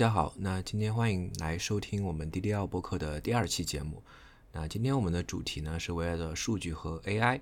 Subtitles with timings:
[0.00, 4.02] 大家好，那今天欢迎来收听我们 DDL 播客的第二期节目。
[4.50, 7.38] 那今天我们的主题呢是围绕着数据和 AI。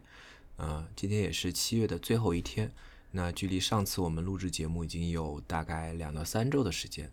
[0.57, 2.73] 呃，今天也是七月的最后一天，
[3.13, 7.09] 那距离上次我们录制节目已经有大概两到三周的时间。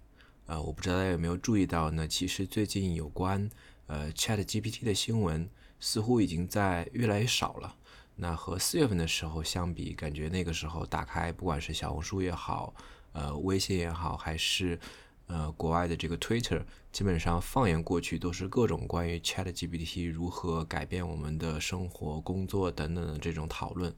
[0.48, 2.08] 呃，我不知道大家有没有注意到呢？
[2.08, 3.48] 其实最近有关
[3.86, 5.48] 呃 Chat GPT 的新闻
[5.80, 7.76] 似乎已经在越来越少了。
[8.16, 12.74] 那和四月份的时候相比，感觉那个时候打开不管是小红书也好，
[13.12, 14.80] 呃，微信也好，还是
[15.28, 16.62] 呃，国外的这个 Twitter，
[16.92, 23.92] 基本上放眼过去都是各种关于 Chat GPT 如何改变我们的生活、工作等等的这种讨论。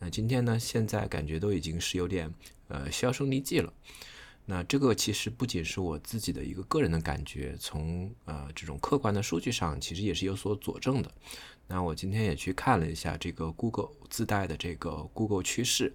[0.00, 2.34] 那今天呢，现在感觉都已经是有点
[2.66, 3.72] 呃销声匿迹了。
[4.46, 11.10] 那这个其实不仅是我自己的一个个人的感觉，从呃这种客观的数据上，其实也是有所佐证的。
[11.66, 15.94] 那我今天也去看了一下这个 Google 自带的这个 Google 趋势。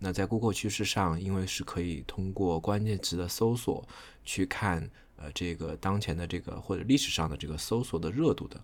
[0.00, 3.86] 那在 Google 趋势上，因为是可以通过关键词的搜索
[4.24, 8.60] 去看，呃，这个当前的这个或者历史上的这个搜索的热度的。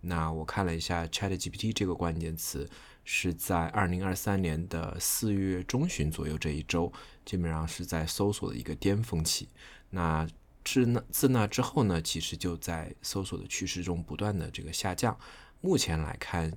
[0.00, 2.70] 那我看了一下 ChatGPT 这个关键词
[3.02, 6.92] 是在二零二三年的四月中旬左右这一周，
[7.24, 9.48] 基本上是在搜索的一个巅峰期。
[9.90, 10.24] 那
[10.64, 15.18] 自那自那之后呢，其实就在搜索的趋势中不断的这个下降。
[15.60, 16.56] 目前来看，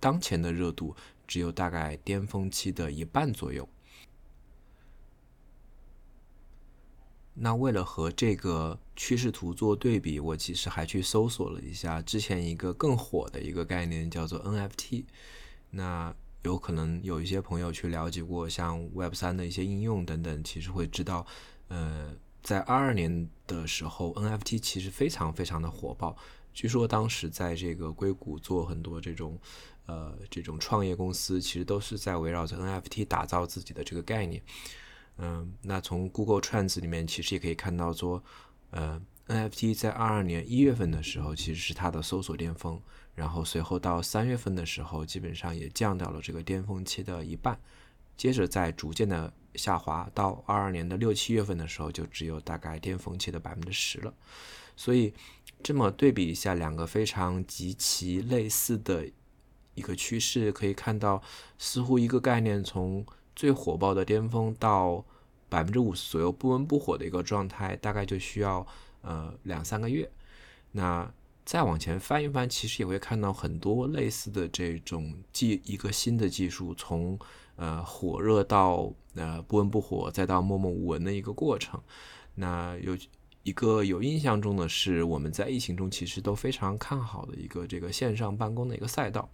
[0.00, 0.96] 当前的热度。
[1.32, 3.66] 只有大概巅峰期的一半左右。
[7.32, 15.06] 那为了和这个趋势图做对比，我其实还去搜索了一下之前一个更火的一个概念，叫做 NFT。
[15.70, 21.26] 那有可能有一些朋友去了解过像 Web 三的一些应用等等，其实会知道，
[21.68, 26.14] 呃，在二二年的时候，NFT 其实非常非常的火爆。
[26.52, 29.40] 据说当时在这个硅谷做很多这种。
[29.86, 34.40] 呃，这种创业公司其实都是在围绕着 NFT 打造自己的这个概念。
[35.18, 38.22] 嗯，那从 Google Trends 里面其实也可以看到说，
[38.70, 42.80] 呃，NFT 在二二年一月份的时候其实是它的搜索巅峰，
[43.14, 47.60] 然后随后到三月份的时候基本上也降掉了这个巅峰期的一半，
[48.16, 54.14] 接着再逐渐的下滑，到二二年的六七月份的时候就只有大概巅峰期的百分之十了。
[54.76, 55.12] 所以
[55.62, 59.10] 这么对比一下，两个非常极其类似的。
[59.74, 61.22] 一个趋势可以看到，
[61.58, 65.04] 似乎一个概念从最火爆的巅峰到
[65.48, 68.66] 百分之五十左右不温不火的一个状态，大概就需要
[69.02, 70.10] 呃两三个月。
[70.72, 71.12] 那
[71.44, 77.18] 再往前翻一翻，其实也会看到很多类似的这种技一个新的技术从
[77.56, 81.80] 呃火热到呃不温不火，再到默默无闻的一个过程。
[82.34, 82.96] 那有。
[83.44, 89.28] 一个有印象中的是，我们在疫情中其实都非常看好的一个这个线上办公的一个赛道。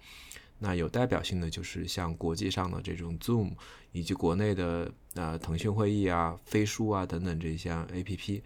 [0.58, 3.52] 那有代表性的就是像国际上的这种 Zoom，
[3.92, 8.42] 以及国内的呃腾讯会议啊、飞书啊等等这些 APP。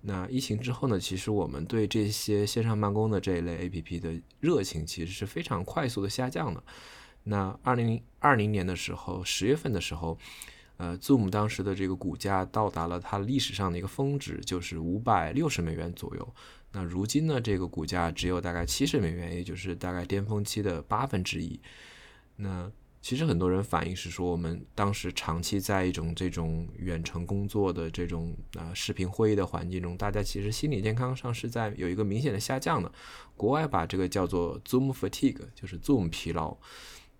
[0.00, 6.62] 那疫情之后呢，其实我们对这些线上办公的这一类 APP 的热情其实是非常快速的下降的。
[7.24, 10.18] 那二零二零年的时候，十月份的时候。
[10.78, 16.34] 呃，Zoom 当时的这个股价到达了它历史上的一个峰值，就是五百六十美元左右。
[16.72, 21.58] 那如今呢，这个股价只有大概七十美元，也就是大概巅峰期的八分之一。
[22.36, 32.90] 那其实很多人反映是说，我们当时长期在一种这种远程工作的这种啊视频会议的环境中，大家其实心理健康上是在有一个明显的下降的。
[33.36, 36.56] 国外把这个叫做 Zoom fatigue，就是 Zoom 疲劳。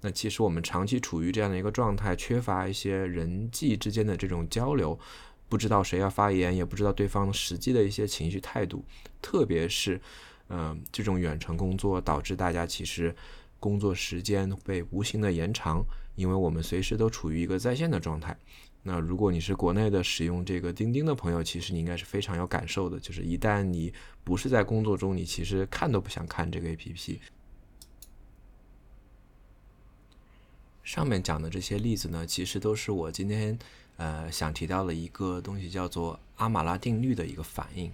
[0.00, 4.98] 那其实我们长期处于这样的一个状态，缺乏一些人际之间的这种交流，
[5.48, 8.84] 不知道谁要发言，也不知道对方实际的一些情绪态度。
[9.22, 10.00] 特别是，
[10.48, 13.14] 嗯，这种远程工作导致大家其实
[13.60, 18.36] 工作时间被无形的延长，因为我们随时都处于一个在线的状态。
[18.82, 23.92] 那如果你是国内的使用这个钉钉的朋友，其实你应该是非常有感受的，就是一旦你
[24.22, 27.18] 不是在工作中，你其实看都不想看这个 APP。
[30.84, 33.58] 上面讲的这些例子呢，其实都是我今天
[33.96, 37.92] 呃想提到的一个东西，叫做阿马拉定律的一个反应。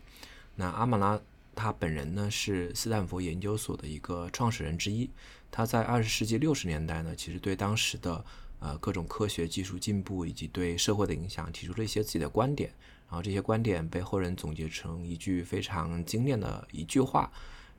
[0.55, 1.21] 那阿马拉
[1.55, 5.09] 他本人呢是斯坦福研究所的一个创始人之一，
[5.51, 8.25] 他在二十世纪六十年代呢，其实对当时的
[8.59, 12.71] 呃各种科学技术进步以及对社会的影响提出了一些自己的观点，
[13.09, 17.31] 然后这些观点被后人总结成一句非常精炼的一句话，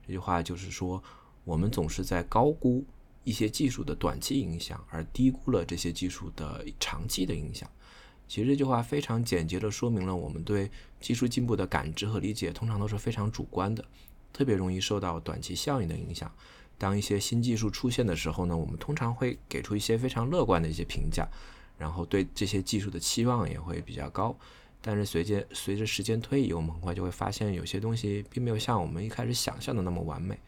[0.06, 1.02] 这句话就是说，
[1.44, 2.86] 我们总是在高估。
[3.26, 7.70] 一些技术的短期影响，而低估了这些技术的长期的影响。
[8.34, 10.68] 其实这句话非常简洁地说明了我们对
[11.00, 13.86] 技术进步的感知和理解，通常都是非常主观的，
[14.34, 16.32] 特别容易受到短期效应的影响。
[16.80, 21.28] 当一些新技术出现的时候呢，我们通常会给出一些非常乐观的一些评价，
[21.78, 24.36] 然后对这些技术的期望也会比较高。
[24.82, 30.40] 但是随着随着时间推移，我们很快就会发现有些东西并没有像我们一开始想象的那么完美。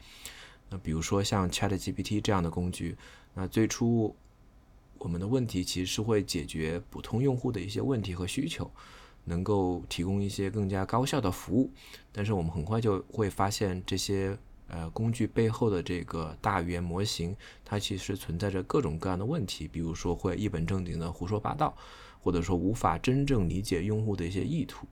[0.72, 2.98] 那比如说像 ChatGPT 这样的工具，
[3.36, 4.16] 那最初
[5.06, 8.72] 我们的问题其实是会解决普通用户的一些问题和需求，
[9.26, 11.70] 能够提供一些更加高效的服务。
[12.12, 14.36] 但是我们很快就会发现这些
[14.68, 21.78] 呃工具背后的这个大语言模型，它其实存在着各种各样的问题，比如说会一本正经的胡说八道。
[22.20, 24.88] 或者说无法真正理解用户的一些意图，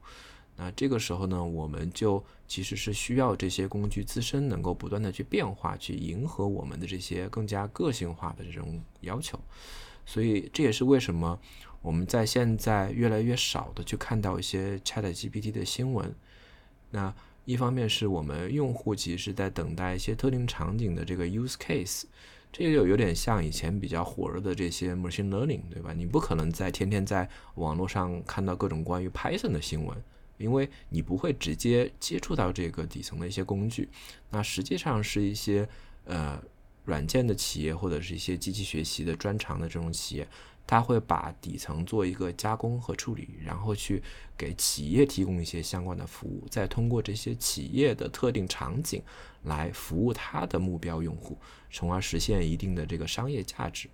[0.56, 9.40] 那这个时候呢，我们就其实是需要这些工具自身能够不断的去变化，去迎合我们的这些更加个性化的这种要求。
[10.06, 11.40] 所以这也是为什么
[11.82, 16.14] 我们在现在越来越少的去看到一些 Chat GPT 的新闻。
[16.92, 17.14] 那
[17.46, 22.04] 一方面是我们用户其实是在等待一些特定场景的这个 use case。
[22.56, 25.92] 这就有点像以前比较火热的这些 machine learning，对吧？
[25.92, 29.98] 你不可能在天天在网络上看到各种关于 Python 的新闻，
[30.38, 33.90] 因为你不会直接接触到这个底层的一些工具。
[34.30, 35.68] 那实际上是一些
[36.06, 36.40] 呃
[36.86, 40.28] 软件的企业或者是一些机器学习的专长的这种企业。
[40.66, 44.02] 他会把底层做一个加工和处理，然后去
[44.38, 49.04] 给企业提供一些相关的服务，再通过这些企业的特定场景
[49.44, 51.38] 来服务他的目标用户，
[51.70, 53.90] 从而实现一定的这个商业价值。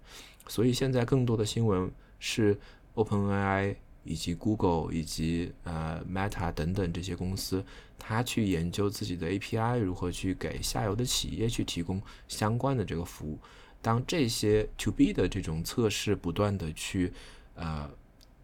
[0.48, 2.56] 所以现在更多的新闻是
[2.94, 3.76] OpenAI
[4.10, 7.64] 以及 Google 以及呃 Meta 等等这些公司，
[8.00, 13.38] 他去研究自己的 API 如何去给下游的企业去提供相关的这个服务。
[13.84, 17.14] 当这些 To B 的这种测试不断的去
[17.54, 17.88] 呃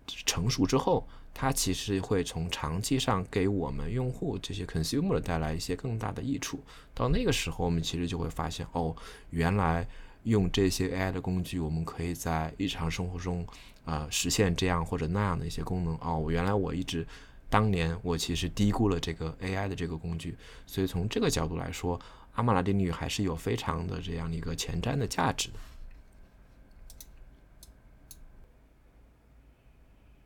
[0.05, 6.63] 成熟之后，它其实会从长期上给我们用户这些 consumer 带来一些更大的益处。
[6.93, 8.95] 到那个时候，我们其实就会发现，哦，
[9.31, 9.87] 原来
[10.25, 13.47] 用这些 AI 的工具，我们可以在日常生活中
[13.85, 15.95] 啊实现这样或者那样的一些功能。
[16.01, 17.07] 哦，原来我一直
[17.49, 20.35] 当年我其实低估了这个 AI 的这个工具。
[20.67, 21.99] 所以从这个角度来说。
[22.35, 25.53] 阿马拉定律还是有非常的这样的一个前瞻的价值的。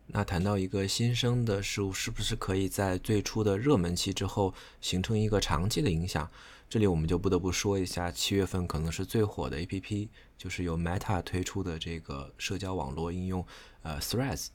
[0.07, 6.28] 那谈到一个新生的事物，是不是可以在最初的热门期之后形成一个长期的影响？
[6.69, 10.07] 这里我们就不得不说一下，七月份可能是最火的 APP，
[10.38, 13.45] 就是由 Meta 推出的这个社交网络应用，
[13.81, 14.50] 呃，Threads。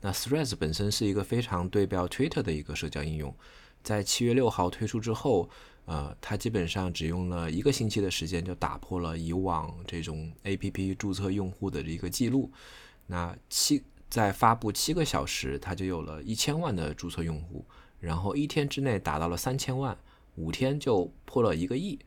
[0.00, 3.36] 那 Threads 本身是一个非常对标 Twitter 的一个社交应用，
[3.82, 5.50] 在七月六号推出之后。
[5.86, 12.50] 呃，它基本上只用了一个星期的时间，就打破了以往这种 APP 注册用户的一个记录。
[13.06, 17.64] 那七在发布七个小时，它就有了一千万的注册用户，
[18.00, 19.96] 然后一天之内达到了三千万，
[20.36, 21.98] 五天就破了一个亿。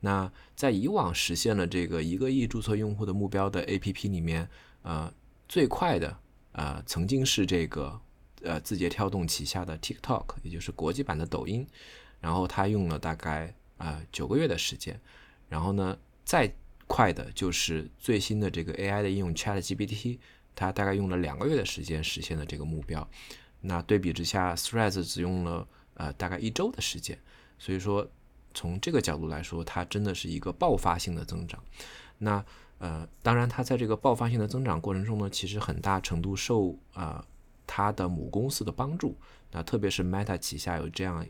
[0.00, 4.46] 那在以往实现了这个一个亿注册用户的目标的 APP 里面，
[4.82, 5.10] 呃，
[5.48, 6.18] 最快的
[6.52, 7.98] 呃曾经是这个
[8.42, 11.66] 呃字节跳动旗下的 TikTok，也就是国际版的抖音。
[12.20, 15.00] 然后他用了大概啊九个月的时间，
[15.48, 16.54] 然后呢，再
[16.86, 20.18] 快的就是最新的这个 AI 的应用 ChatGPT，
[20.54, 23.08] 它大概用了两个月的时间实现了这个目标。
[23.62, 27.18] 那对比之下，Threads 只用了呃大概一周的时间。
[27.58, 28.06] 所以说，
[28.52, 31.62] 从这个角度来说，它真的是一个爆发性的增长。
[32.18, 32.44] 那
[32.78, 37.24] 呃，当然，它在这个爆发性的增长过程中呢，其实很大程度受啊
[37.66, 39.16] 它的母公司的帮助。
[39.50, 41.24] 那特别是 Meta 旗下有这样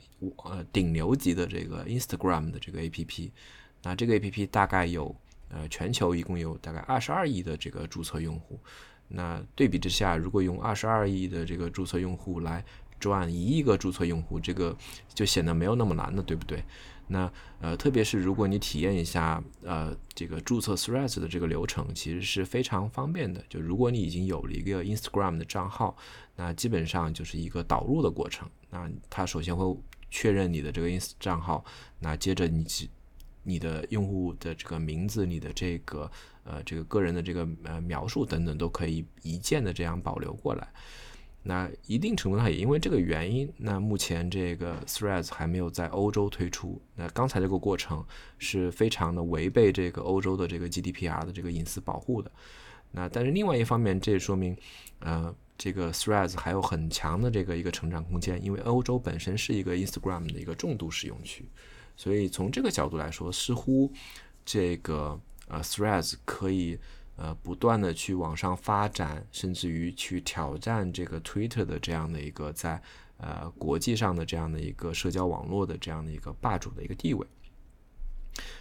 [0.44, 3.30] 呃顶流级的这个 Instagram 的这个 APP，
[3.82, 5.14] 那这个 APP 大概有
[5.50, 8.58] 呃全球一共有大概二十二亿的这个注册用户。
[9.06, 12.64] 那对比之下，如果用二十二亿的这个注册用户来
[13.04, 14.75] 赚一亿个注册用户，这个
[15.12, 16.64] 就显得没有那么难了，对不对？
[17.08, 17.30] 那
[17.61, 23.44] 呃，特别是如果你体验一下呃这个注册 Threads 的这个流程，其实是非常方便的。
[23.46, 25.94] 就如果你已经有了一个 Instagram 的账号，
[26.34, 28.49] 那基本上就是一个导入的过程。
[28.70, 29.76] 那它首先会
[30.11, 31.62] 确认你的这个 ins 账号，
[31.99, 32.64] 那接着你
[33.42, 36.11] 你的用户的这个名字、你的这个
[36.44, 40.66] 呃这个个人的这个呃描述等等，都可以一键的这样保留过来。
[41.46, 46.80] 那一定程度上也因为这个原因，那目前这个 Threads 还没有在欧洲推出。
[46.96, 48.02] 那刚才这个过程
[48.38, 52.32] 是非常的违背这个欧洲的这个 GDPR 的这个隐私保护的。
[52.92, 54.56] 那但是另外一方面，这也说明，
[55.00, 61.46] 呃，这个 Threads 还有很强的这个一个成长空间，因为欧洲本身是一个 Instagram 的一个重度使用区，
[61.94, 63.92] 所以从这个角度来说，似乎
[64.46, 66.78] 这个呃 Threads 可以。
[67.16, 72.83] 呃，不断的去往上发展，甚至于去挑战这个 Twitter 的这样的一个在
[73.18, 77.26] 呃国际上的这样的一个社交网络的这样的一个霸主的一个地位。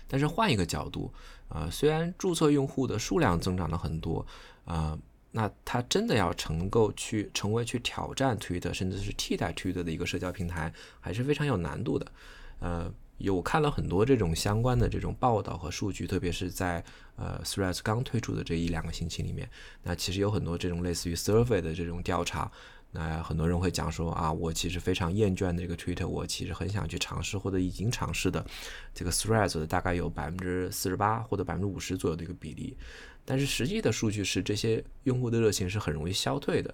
[0.07, 1.11] 但是换一个角度，
[1.49, 4.23] 呃，虽然注册用户的数量增长了很多，
[4.65, 4.95] 呃，
[5.31, 12.11] 那它真的要成够去成为去挑战 Twitter，甚至是替代 Twitter 的一个社交平台，还是非常有难度的。
[12.59, 16.83] 呃，有看了很多这种相关的这种报道和数据，特别是在
[17.15, 19.49] 呃 Threads 刚推出的这一两个星期里面，
[19.83, 22.51] 那其实有很多这种类似于 survey 的这种调查。
[22.95, 28.45] 那很多人会讲说啊，我其实非常厌倦的这个 Twitter，我其实很想去尝试或者已经尝试的
[28.93, 32.77] 这个 Threads 大概有百分之四十八或者百分之五十左右的一个比例，
[33.25, 36.73] 但是实际的数据是这些用户的热情是很容易消退的。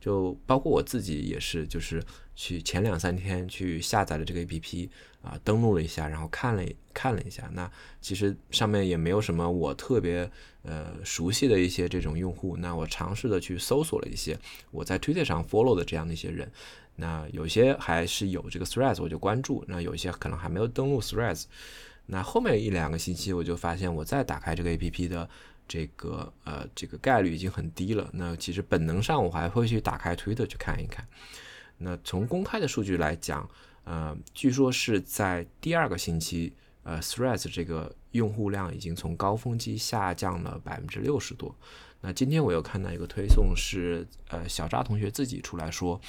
[0.00, 2.02] 就包括我自己也是，就是
[2.34, 4.88] 去前两三天去下载了这个 APP
[5.22, 6.62] 啊，登录了一下，然后看了
[6.92, 10.30] 看了一下，那其实上面也没有什么我特别
[10.62, 14.38] 呃熟悉的一些这种用户，那我尝试的去搜索了一些
[14.70, 16.50] 我在 Twitter 上 follow 的这样的一些人，
[16.96, 21.44] 那有些还是有这个 Threads 我就关注，那有些可能还没有登录 Threads，
[22.06, 25.28] 那后面一两个星期我就发现我再打开这个 A P P 的。
[25.72, 28.10] 这个呃，这个概率已经很低了。
[28.12, 31.06] 那其实本能上我还会去打开推特去看一看。
[31.78, 33.48] 那从公开的数据来讲，
[33.84, 41.54] 呃，据说是在第二个星期，呃，Threads 这个用户量已经从高峰期下降了百分之六十多。
[42.00, 46.00] 那今天我又看到一个推送是，呃，小扎同学自己出来说，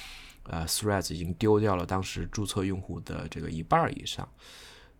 [0.44, 4.28] 呃，Threads 已经丢掉了当时注册用户的这个一半以上。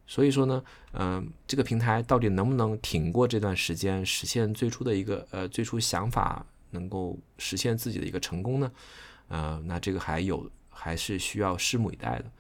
[0.07, 0.62] 所以说呢，
[0.93, 8.71] 嗯，这个平台到底能不能挺过这段时间，实现最初的一个呃最初想法能够实现自己的一个成功呢？
[9.29, 12.31] 呃，那这个还有还是需要拭目以待的。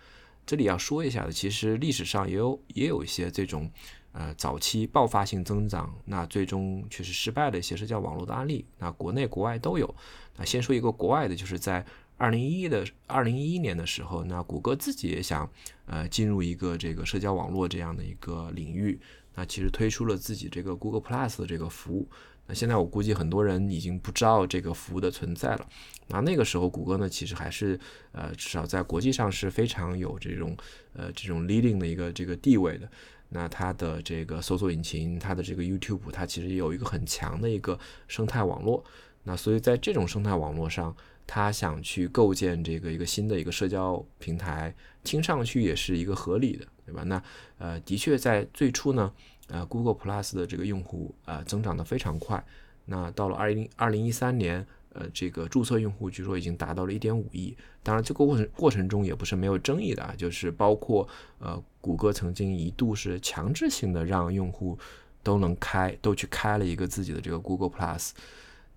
[0.44, 3.70] 这里要说一下的，其实历史上也有也有一些这种
[4.12, 9.94] 呃早期爆发性增长，那最终却是失败的一些社交网络的案例，那国内国外都有。
[10.36, 11.84] 那先说一个国外的，就是在。
[12.18, 15.50] 二零一一的二零一一年的时候，那谷歌自己也想
[15.86, 19.00] 呃进入一个这个社交网络这样的一个领域，
[19.34, 22.08] 那其实推出了自己这个 Google Plus 的这个服务。
[22.46, 25.66] 那现在我估计很多人已经不知道这个服务的存在了。
[26.08, 27.78] 那那个时候谷歌呢，其实还是
[28.12, 30.56] 呃至少在国际上是非常有这种
[30.94, 32.88] 呃这种 leading 的一个这个地位的。
[33.30, 38.84] 那它的这个搜索引擎，它的这个 YouTube，它其实有一个很强的一个生态网络。
[39.24, 40.94] 那所以在这种生态网络上，
[41.26, 47.04] 他想去构建这个一个新的一个社交平台，听上去也是一个合理的，对吧？
[47.04, 47.22] 那
[47.56, 49.10] 呃，的确在最初呢，
[49.48, 52.44] 呃，Google Plus 的这个用户啊增长的非常快。
[52.84, 57.56] 那到了二零二零一三年，呃，这个注册用户据说已经达到了一点五亿。
[57.82, 61.08] 当然，这个过程过程中也不是没有争议的啊，就是包括
[61.38, 64.78] 呃，谷歌曾经一度是强制性的让用户
[65.22, 68.10] 都能开，都去开了一个自己的这个 Google Plus。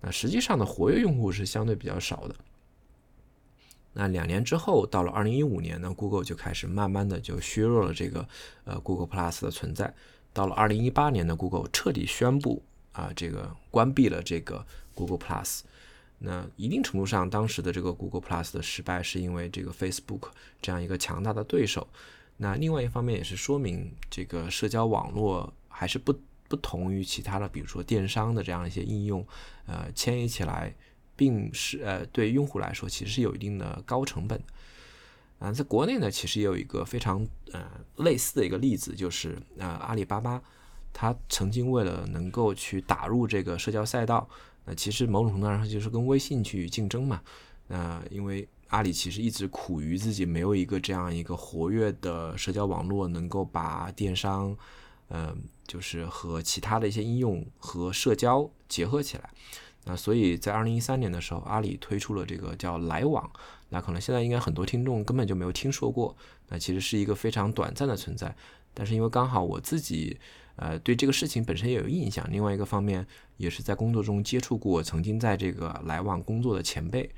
[0.00, 2.34] 那实际上的活跃用户是相对比较少的。
[3.92, 8.28] 那两年之后，到了二零一五年呢，Google 就开始慢慢的就削弱了这个
[8.64, 9.94] 呃 Google Plus 的存在。
[10.32, 15.60] 到了二零一八年呢，Google 彻底宣布啊这个关闭了这个 Google Plus。
[16.18, 20.28] 那一定程度上，当时的这个 Google Plus 的失败是因为这个 Facebook
[20.60, 21.86] 这样一个强大的对手。
[22.36, 26.14] 那另外一方面也是说明这个社交网络还是不。
[26.48, 29.26] 不同于其他的，比如说电商的这样一些应用，
[29.66, 30.72] 呃，迁移起来，
[31.16, 34.40] 并是呃，对用户来说其实是有一定的高成本。
[35.40, 40.40] 啊，在国内呢，其实也有一个非常呃类似的一个例子，就是呃阿里巴巴，
[40.92, 44.28] 它曾经为了能够去打入这个社交赛道，
[44.66, 47.22] 那其实某种程度上就是跟微信去竞争嘛。
[47.68, 54.54] 那因为阿里其实一直苦于自己没有一个这样一个活跃的社交网络，能够把电商。
[55.08, 59.30] 嗯，就是和其他的一些应用和社交结合起来。
[59.84, 63.30] 那所以在二零一三年的时候，阿里推出了这个叫来往。
[63.68, 66.16] 那可能现在应该很多听众根本就没有听说过。
[66.48, 68.34] 那其实是一个非常短暂的存在。
[68.74, 70.18] 但是因为刚好我自己
[70.56, 77.10] 呃对这个事情本身也有印象，另外一个方面也是在工作中接触过曾经在这个来往工作的前辈。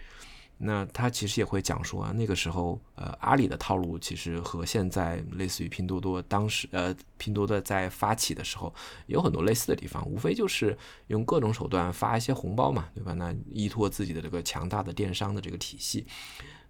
[0.61, 8.75] 那他其实也会讲说啊，那个时候，呃，阿里的套路其实和现在类似于拼多多当时，呃，拼多多在发起的时候
[9.07, 10.77] 有很多类似的地方，无非就是
[11.07, 13.13] 用各种手段发一些红包嘛，对吧？
[13.13, 16.05] 那依托自己的这个强大的电商的这个体系。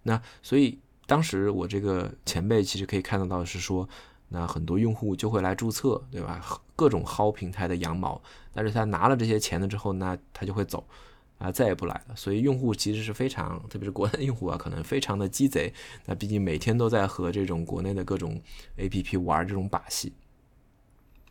[0.03, 3.89] 那所以当时我这个前辈其实可以看得到是说，
[4.29, 6.61] 那很多用户就会来注册，对吧？
[6.75, 8.21] 各种薅平台的羊毛，
[8.53, 10.85] 但是他拿了这些钱了之后，那他就会走。
[11.39, 12.15] 啊，再也不来了。
[12.17, 15.73] 所以用户其实是非常，特别是国内用户啊，可能非常的鸡贼。
[16.05, 18.41] 那毕竟每天都在和这种国内的各种
[18.77, 20.11] APP 玩这种把戏。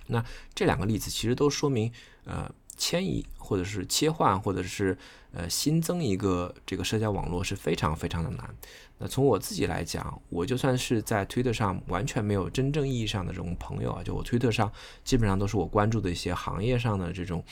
[0.06, 0.24] 那
[0.54, 1.92] 这两个例子其实都说明，
[2.24, 4.96] 呃，迁移或者是切换或者是
[5.32, 8.54] 呃新增一个这个社交网络是非常非常的难。
[9.00, 14.72] 那从我自己来讲，我就算是在推特上完全没有真正意义上的这种朋友啊，就我推特上
[15.04, 17.44] 基本上都是我关注的一些行业上的这种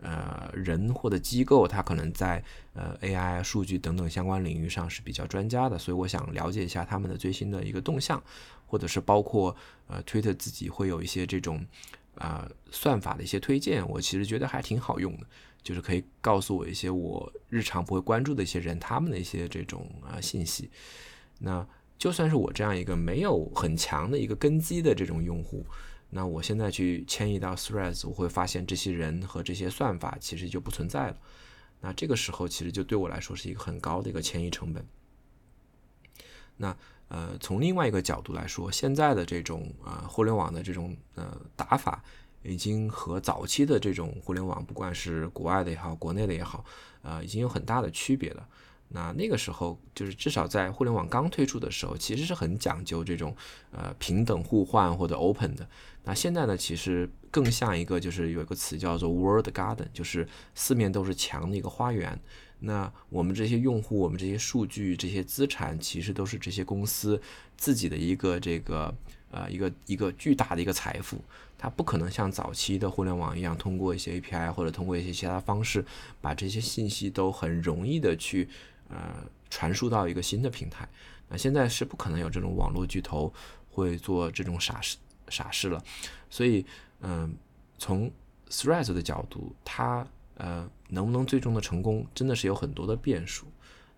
[0.00, 2.40] 呃人或者机构，他可能在
[2.74, 8.22] 呃 AI 数据等等相关领域上是比较专家的，所以我想了解一下他们的最新的一个动向，
[8.66, 9.56] 或者是包括
[9.88, 11.66] 呃推特自己会有一些这种
[12.16, 15.26] 啊算法的一些推荐，我其实觉得还挺好用的。
[15.62, 20.68] 就是可以告诉我一些我日常不会关注的一些人，他们的一些这种啊信息。
[21.38, 21.64] 那
[21.96, 25.64] 就算是我这样一个没有很强的一个根基的这种用户，
[26.10, 31.16] 那我现在去迁移到 Threads，我会发现这些人和这些算法其实就不存在了。
[31.80, 34.84] 那这个时候其实就对我来说是一个很高的一个迁移成本。
[36.56, 36.76] 那
[37.12, 42.02] 呃，从另外一个角度来说，现在的这种啊互联网的这种呃打法。
[42.44, 46.64] 已经和早期的这种互联网，不管是国外的也好，国内的也好，
[47.02, 48.44] 呃，已经有很大的区别了。
[48.88, 53.32] 那那个时候，就是至少在互联网刚推出的时候，其实是很讲究这种
[53.70, 55.64] 呃平等互换或者 open 的。
[56.02, 62.20] 那现在呢，其实更像一个就是有一个词叫做 world garden，就是四面都是墙的一个花园。
[62.64, 67.20] 那我们这些用户，我们这些数据、这些资产，其实都是这些公司
[67.56, 68.94] 自己的一个这个
[69.30, 71.20] 呃一个一个巨大的一个财富。
[71.58, 75.84] 它不可能像早期的互联网一样，通过一些 API 或者通过一些其他方式，
[76.20, 78.48] 把这些信息都很容易的去
[78.88, 78.96] 呃
[79.50, 80.88] 传输到一个新的平台。
[81.28, 83.32] 那现在是不可能有这种网络巨头
[83.70, 84.96] 会做这种傻事
[85.28, 85.82] 傻事了。
[86.28, 86.64] 所以，
[87.00, 87.32] 嗯，
[87.78, 88.10] 从
[88.50, 90.06] Threads 的角度，它
[90.42, 93.46] 呃能不能最终的成功，真的是有很多的变数。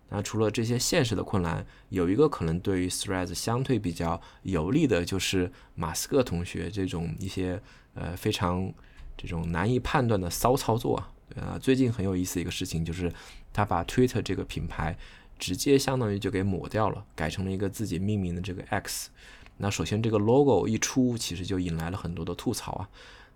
[0.09, 7.59] 那除了这些现实的困难，有一个可能对于 Threads 相对比较有利的，就是马斯克同学这种一些
[7.95, 8.71] 呃非常
[9.17, 11.11] 这种难以判断的骚操作啊。
[11.35, 13.11] 呃，最近很有意思一个事情就是，
[13.51, 14.95] 他把 Twitter 这个品牌
[15.39, 19.09] 直接相当于就给抹掉了，改成了一个自己命名的这个 X。
[19.57, 22.89] 那首先这个 logo 一出，其实就引来了很多的吐槽啊。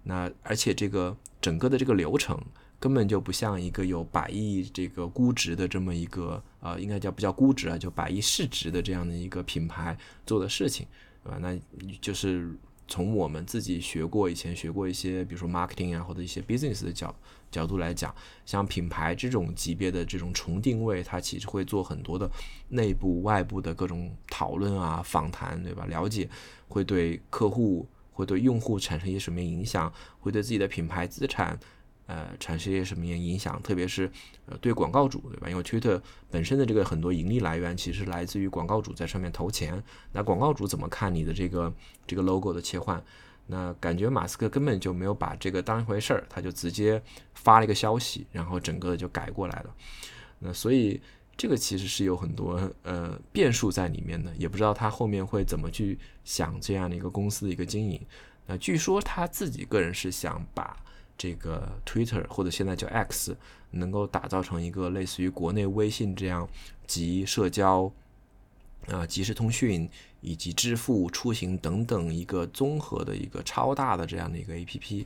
[0.04, 2.39] 那而且这个整个的这个流程。
[2.80, 10.88] 根本就不像一个有百亿这个估值的这么一个呃，应该叫不叫估值啊，就百亿市值的这样的一个品牌做的事情，
[11.24, 11.38] 对吧？
[11.42, 11.60] 那
[12.00, 12.50] 就是
[12.88, 17.13] 从我们自己学过以前学过一些，比如说 marketing 啊或者一些 business 的角
[17.52, 18.15] 角度来讲，
[18.46, 22.30] 像品牌这种级别的这种重定位，它其实会做很多的
[22.70, 25.86] 内部外部的各种讨论啊、访谈，对吧？
[25.86, 26.30] 了解
[26.70, 31.60] 会对客户会对用户产生一些什么影响，会对自己的品牌资产。
[32.10, 33.62] 呃，产生一些什么样影响？
[33.62, 34.12] 特别是
[34.48, 35.48] 呃，对广告主，对吧？
[35.48, 39.84] 因为 Twitter 本身的这个很多盈利来源，其实来自于广告主在上面投钱。
[40.12, 41.72] 那广告主怎么看你的这个
[42.08, 43.00] 这个 logo 的切换？
[43.45, 47.00] 那感觉马斯克根本就没有把这个当一回事儿，他就直接
[47.36, 49.76] 发了一个消息，然后整个就改过来了。
[50.39, 51.00] 那所以
[51.38, 58.02] 这个其实是有很多呃变数在里面的，也不知道他后面会怎么去想这样的一个公司的一个经营。
[58.48, 60.76] 那据说他自己个人是想把。
[61.19, 63.36] 这个 Twitter 或者现在叫 X，
[63.71, 66.47] 能够打造成一个类似于国内微信这样
[66.88, 67.91] 集社交、
[68.88, 69.88] 啊即时通讯
[70.21, 75.05] 以及支付、出行等等一个综合的一个超大的这样的一个 APP。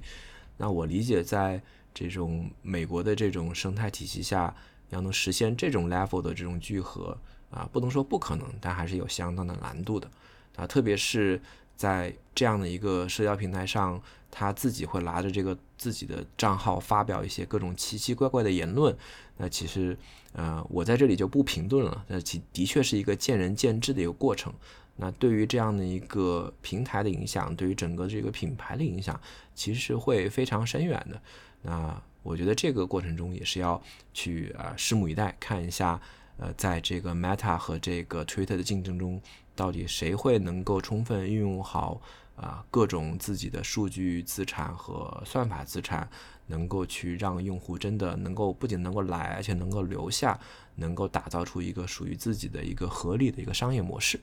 [0.57, 1.59] 那我理解，在
[1.95, 4.55] 这种美国的这种生态体系下，
[4.89, 7.17] 要能实现这种 level 的这种聚合
[7.49, 10.07] 啊，不能说不可能，但还是有相当的难度的
[10.55, 11.41] 啊，特别是
[11.75, 14.01] 在这样的一个社交平台上。
[14.35, 18.97] 他自己会拿着这个自己的账号发表一些各种奇奇怪怪的言论，
[19.37, 19.95] 那其实，
[20.31, 22.03] 呃，我在这里就不评论了。
[22.07, 24.51] 那其的确是一个见仁见智的一个过程。
[24.95, 29.21] 那对于这样的一个平台的影响，对于整个这个品牌的影响，
[29.53, 31.21] 其实会非常深远的。
[31.61, 33.79] 那我觉得这个过程中也是要
[34.15, 36.01] 去啊，拭目以待，看一下，
[36.37, 39.21] 呃，在这个 Meta 和这个 Twitter 的竞争中，
[39.55, 42.01] 到底谁会能够充分运用好。
[42.35, 46.09] 啊，各种自己的数据资产和算法资产，
[46.47, 50.39] 能够去让用户真的能够不仅能够来，而且能够留下，
[50.73, 54.19] 能够打造出一个属于自己的一个合理的一个商业模式。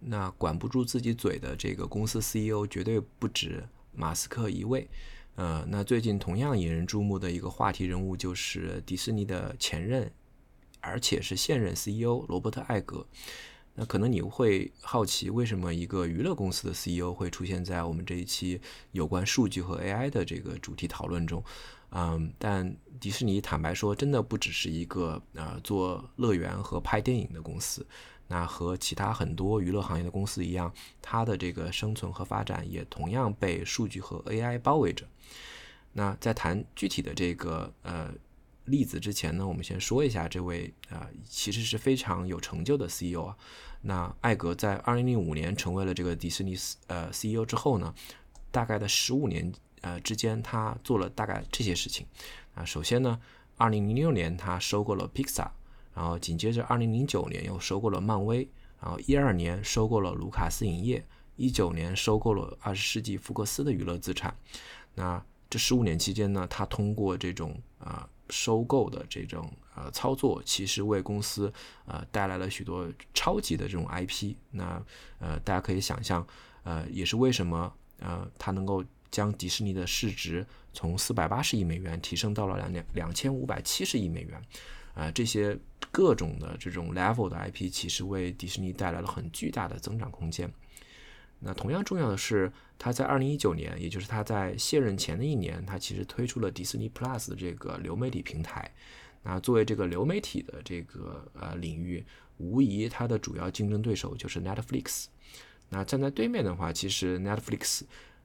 [0.00, 3.62] 那管不住自己嘴的这个公司 CEO 绝对不止
[3.92, 4.88] 马斯克一位。
[5.34, 10.10] 呃，那最近同样引人注目的一个话题人物就是迪士尼的前任，
[10.86, 13.06] 而且是现任 CEO 罗伯特艾格。
[13.74, 18.58] 那可能你会好奇，为什么一个娱乐公司的 CEO 会出现在我们这一期
[18.92, 21.44] 有关数据和 AI 的这个主题讨论中？
[21.90, 27.86] 嗯，但迪士尼坦白说，真的不只是一个呃做乐园和拍电影的公司。
[28.28, 35.06] 那和其他很多娱乐行业的公司一样，它的这个生存和发展也同样被数据和 AI 包围着。
[35.92, 38.12] 那在谈具体的这个呃
[38.66, 43.36] 例子之前呢，我们先说一下这位啊其实是非常有成就的 CEO 啊。
[43.82, 46.56] 那艾格在2005年成为了这个迪士尼
[46.88, 47.94] 呃 CEO 之后呢，
[48.50, 52.06] 大概的十五年呃之间，他做了大概这些事情
[52.54, 52.64] 啊。
[52.64, 53.20] 首先呢
[53.58, 55.50] ，2006年他收购了 Pixar。
[55.94, 58.46] 然后紧接着，二零零九年又收购了漫威，
[58.82, 61.02] 然后一二年收购了卢卡斯影业，
[61.36, 64.36] 一九年收购了二十世纪福克斯的娱乐资产。
[64.94, 71.52] 那这十五年期间呢，他通过这种啊收购的这种呃操作，其实为公司
[71.86, 74.34] 呃带来了许多超级的这种 IP。
[74.50, 74.82] 那
[75.18, 76.26] 呃大家可以想象，
[76.64, 84.42] 呃也是为什么呃他能够将迪士尼的市值从四百八十亿美元提升到了两两两千五百七十亿美元。
[84.94, 85.54] 啊，这些
[85.92, 90.50] 各种的这种 level 的 IP，其实为迪士尼带来了很巨大的增长空间。
[91.46, 98.68] 那同样重要的是，他在二零一九年，也就是他在卸任前的一年，他其实推出了迪士尼 Plus 的这个流媒体平台。
[99.22, 102.04] 那作为这个流媒体的这个呃领域，
[102.38, 105.06] 无疑它的主要竞争对手就是 Netflix。
[105.68, 107.82] 那站在对面的话，其实 Netflix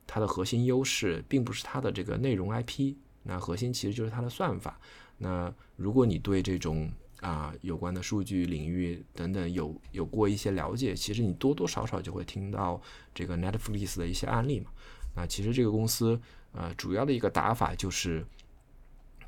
[0.08, 4.80] 它的核心优势并不是它的这个内容 IP，那核心其实就是它的算法。
[5.20, 12.82] 那如果你对这种啊有关的数据领域等等有有过一些了解，其实你多多少少就会听到
[13.16, 14.70] 这个 Netflix 的一些案例嘛。
[15.16, 16.20] 那其实这个公司
[16.52, 18.26] 呃主要的一个打法就是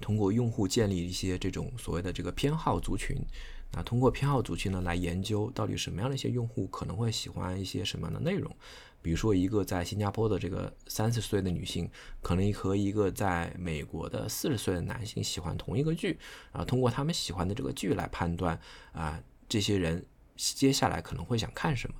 [0.01, 3.15] 通过用户建立一些这种所谓的这个偏好族群，
[3.71, 8.53] 那通过偏好族群呢来研究到底什么样的一些用户可能会喜欢一些什么样的内容。
[9.03, 11.87] 比如说，一个在新加坡的这个三十岁的女性，
[12.21, 16.17] 可能和一个在美国的四十岁的男性喜欢同一个剧，
[16.53, 18.57] 啊，通过他们喜欢的这个剧来判断
[18.93, 20.03] 啊，这些人
[20.37, 21.95] 接下来可能会想看什么。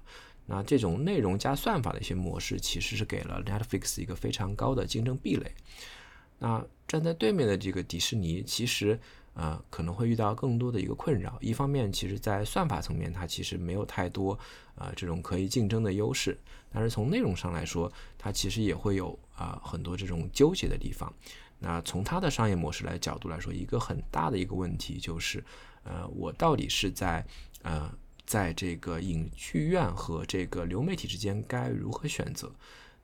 [0.46, 5.52] 那这种内容加算法的一些模式，其实是给了 Netflix 一个非常高的竞争壁垒。
[6.39, 9.00] 那站在对面的这个迪士尼，其实。
[9.34, 11.38] 呃，可能会遇到更多的一个困扰。
[11.41, 14.38] 一方面，其实在算法层面，它其实没有太多
[14.76, 16.34] 呃这种可以竞争的优势；
[16.72, 21.12] 但是从内容上来说，它其实也会有啊很多这种纠结的地方。
[21.60, 25.43] 那从它的商业模式来角度来说，一个很大的一个问题就是，
[25.84, 27.26] 呃，我到底是在
[27.62, 27.89] 呃
[28.26, 32.52] 在这个影剧院和这个流媒体之间该如何选择？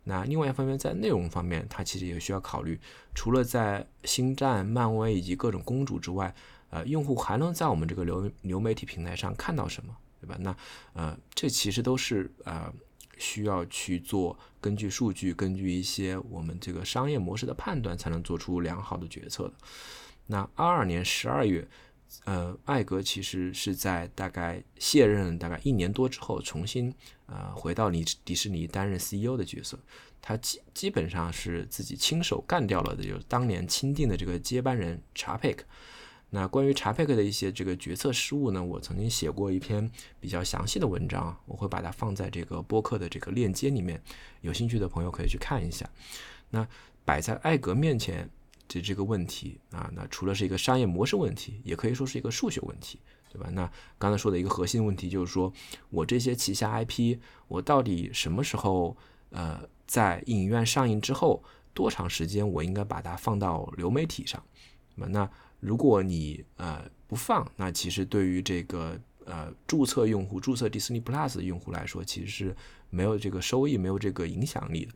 [0.09, 2.79] 那另外一方面，在内容方面，它其实也需要考虑，
[3.13, 6.33] 除了在星战、漫威以及各种公主之外，
[6.71, 10.35] 呃，用户还能在我们这个流流媒体平台上看到什么，对吧？
[10.39, 10.55] 那
[10.93, 12.73] 呃，这其实都是呃
[13.19, 19.53] 需要去做，根据数据，根据一些我们这个商业模式的判断，才能做出良好的决策的。
[20.25, 21.67] 那二二年十二月。
[22.25, 26.93] 呃，艾格其实是在大概卸任大概一年多之后，重新
[27.27, 29.79] 呃回到迪迪士尼担任 CEO 的角色。
[30.21, 35.63] 他基基本上是自己亲手干掉了的，就是当年钦定的这个接班人查佩克。
[36.31, 44.01] 那关于查佩克的一些这个决策失误呢，我曾经写过一篇比较详细的文章，我会把它放在这个播客的这个链接里面，
[44.41, 45.89] 有兴趣的朋友可以去看一下。
[46.49, 46.67] 那
[47.05, 48.29] 摆在艾格面前。
[48.69, 53.01] 这这个问题啊，那除了是一个商业模式问题，也可以说是一个数学问题，
[53.33, 53.49] 对吧？
[53.51, 55.51] 那刚才说的一个核心问题就是说，
[55.89, 58.95] 我这些旗下 IP，我到底什么时候
[59.31, 64.41] 呃，在影院上映之后多长时间，我应该把它放到流媒体上？
[64.95, 65.29] 那，那
[65.59, 72.55] 如果你呃不放，那其实对于这个呃注册用户、注册 Disney Plus 的用户来说，其实是
[72.91, 74.93] 没有这个收益、没有这个影响力的。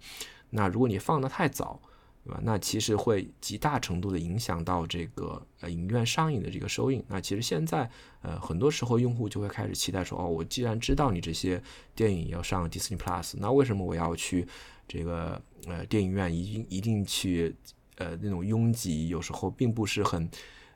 [0.51, 1.81] 那如果你放的太早，
[2.25, 2.39] 对吧？
[2.41, 7.03] 那其实会极大程度的影响到这个呃影院上映的这个收映。
[7.09, 7.89] 那其实现在
[8.21, 11.61] 呃很多时候用户就会开始期待说，哦，我既然知道你这些
[11.93, 14.47] 电影要上 Disney Plus，那为什么我要去
[14.87, 17.53] 这个呃电影院一定一定去
[17.97, 20.29] 呃那种拥挤，有时候并不是很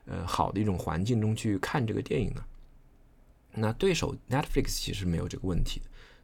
[0.04, 2.44] 呃好的一种环境中去看这个电影呢？
[3.54, 5.80] 那对手 Netflix 其实没有这个问题，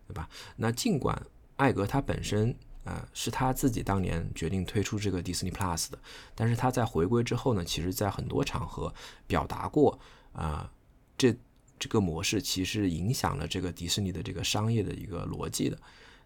[0.06, 0.28] 对吧？
[0.56, 2.54] 那尽管艾格他本身。
[2.84, 5.98] 呃，是他自己当年决定推出这个 Disney Plus 的，
[6.34, 8.92] 但是他在回归之后呢，其实在很多场合
[9.26, 9.98] 表达过，
[10.32, 10.70] 啊，
[11.16, 11.34] 这
[11.78, 15.78] 这个模式其实影响了这个迪士尼的这个商业的一个逻辑的。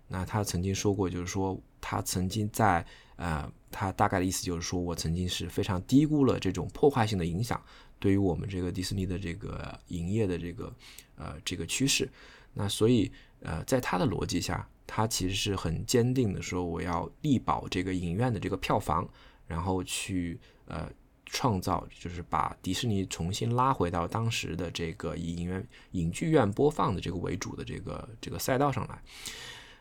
[0.08, 7.62] 那他曾经说过，就是说他曾经在，呃，他大概的意思就是说我曾经是非常低估了这种破坏性的影响
[8.00, 10.74] 对于我们这个迪士尼的这个营业的这个，
[11.14, 12.10] 呃，这个趋势。
[12.54, 14.68] 那所以，呃，在他的逻辑下。
[14.88, 19.06] 他其实是很坚定的说，我要力保这个影院的这个票房，
[19.46, 20.90] 然后去呃
[21.26, 29.02] 创造，就是把迪士尼重新拉回到当时的这个以影院、影剧院播放的这个为主的这个这个赛道上来。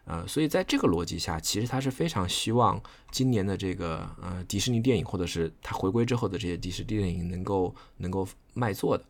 [0.04, 9.04] 呃，所以在这个逻辑下，其实他是非常希望今年的这个呃迪士尼电影，或者是他回归之后的这些迪士尼电影能够能够卖座的。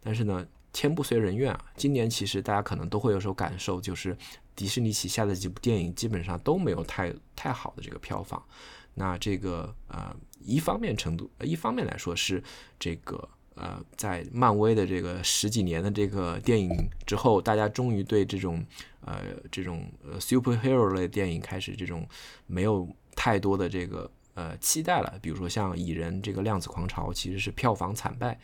[0.00, 4.14] 但是呢，天不遂人愿啊，今年其实大家可能都会有所感受，就是
[4.54, 8.44] 迪士尼旗下的几部电影基本上都没有太太好的这个票房。
[8.92, 12.42] 那这个呃，一方面程度，一方面来说是
[12.78, 13.26] 这个。
[13.56, 16.68] 呃，在漫威的这个十几年的这个电影
[17.06, 18.60] 之后，大家终于对这种
[19.00, 22.04] 呃这种呃 superhero 类电影开始这种
[22.48, 22.84] 没有
[23.14, 25.18] 太多的这个呃期待了。
[25.22, 28.36] 比如说像蚁人这个量子狂潮，其实是票房惨败。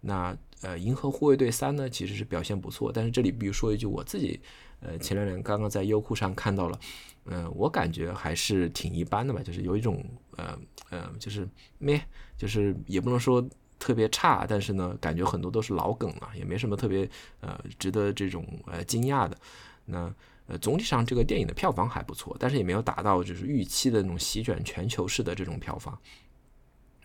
[0.00, 2.90] 那呃银河护卫队三呢，其实是表现不错。
[2.92, 4.40] 但是这里比如说一句，我自己
[4.80, 6.80] 呃前两年刚刚在优酷上看到了，
[7.26, 10.04] 嗯，我感觉还是挺一般的吧，就是有一种
[10.36, 10.58] 呃
[10.90, 11.48] 呃就是
[11.78, 12.02] 咩，
[12.36, 13.46] 就是也不能说。
[13.76, 17.06] 特别差，但是呢，感觉很多都是老梗了，也没什么特别
[17.40, 19.36] 呃值得这种呃惊讶的。
[19.84, 20.10] 那
[20.46, 25.98] 呃总体上这个电影的票房还不错，但是也没有达到就是预期的那种席卷全球式的这种票房。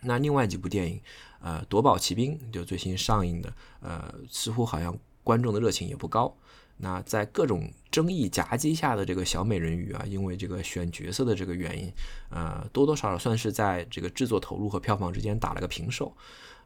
[0.02, 1.00] 那另外几部电影，
[1.40, 6.34] 呃，《夺宝奇兵》就最新上映的，呃，似乎好像观众的热情也不高。
[6.78, 11.92] 那在各种争议夹击下的这个小美人鱼啊，因为这个选角色的这个原因，
[12.30, 16.16] 呃，多多少少算是在这个制作投入和票房之间打了个平手。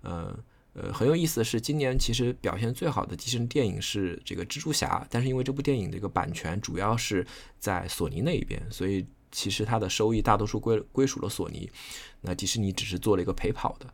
[0.02, 0.38] 呃
[0.74, 7.24] 呃，很有意思的是，今年其实表现最好的迪士尼电影是这个蜘蛛侠，但是因为这部电影的一个版权主要是
[7.60, 11.68] 在索尼那一边，所以其实它的收益大多数归归属了索尼，
[12.20, 13.92] 那迪士尼只是做了一个陪跑的。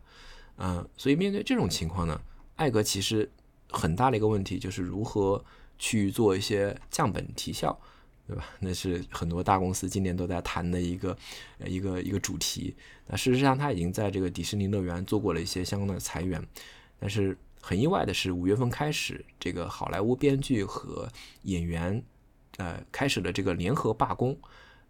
[0.57, 2.21] 嗯，所以面对这种情况呢，
[2.55, 3.29] 艾格其实
[3.71, 5.43] 很大的一个问题就是如何
[5.79, 7.77] 去做一些降本提效。
[8.27, 8.45] 对吧？
[8.61, 11.17] 那是很多大公司今年都在谈的一个
[11.65, 12.73] 一个一个主题。
[13.07, 16.41] 那事实上，他已经在这个迪士尼乐园做过了一些相关的裁员。
[16.97, 21.09] 但是很意外的是，五月份开始，这个好莱坞编剧和
[21.43, 22.01] 演员
[22.57, 24.37] 呃开始了这个联合罢工。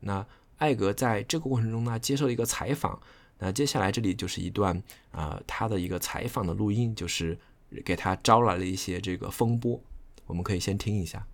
[0.01, 0.23] 那
[0.61, 2.99] 艾格在这个过程中呢，接受了一个采访。
[3.39, 7.35] 那接下来这里就是一段啊他的一个采访的录音，就是
[7.83, 9.81] 给他招来了一些这个风波。
[10.27, 11.25] 我们可以先听一下。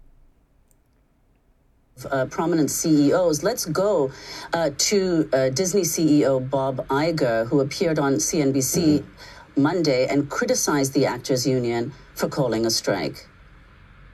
[2.05, 3.43] uh, prominent CEOs.
[3.43, 4.11] Let's go
[4.53, 9.61] uh, to uh, Disney CEO Bob Iger, who appeared on CNBC mm-hmm.
[9.61, 13.27] Monday and criticized the Actors Union for calling a strike.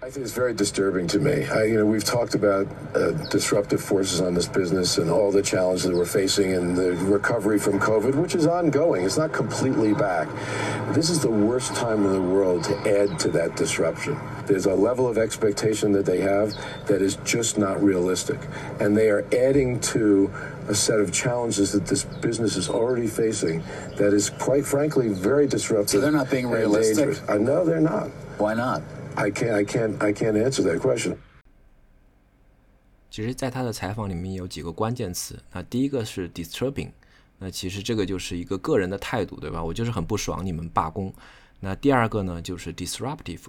[0.03, 1.45] I think it's very disturbing to me.
[1.45, 5.41] I, you know, we've talked about uh, disruptive forces on this business and all the
[5.41, 9.05] challenges that we're facing and the recovery from COVID, which is ongoing.
[9.05, 10.27] It's not completely back.
[10.93, 14.19] This is the worst time in the world to add to that disruption.
[14.45, 16.53] There's a level of expectation that they have
[16.87, 18.41] that is just not realistic.
[18.81, 20.29] And they are adding to
[20.67, 23.63] a set of challenges that this business is already facing
[23.95, 25.91] that is, quite frankly, very disruptive.
[25.91, 27.17] So they're not being realistic?
[27.29, 28.09] I know they're not.
[28.37, 28.81] Why not?
[29.15, 31.17] I can't, I can't, I can't answer that question.
[33.09, 35.39] 其实，在他的采访里面有几个关键词。
[35.51, 36.89] 那第一个是 disturbing，
[37.37, 39.63] 那其实这个就是一个个人的态度，对吧？
[39.63, 41.13] 我就是很不爽你们罢工。
[41.59, 43.43] 那第二个呢，就是 disruptive。